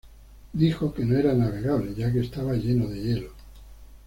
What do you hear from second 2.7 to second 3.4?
de hielo.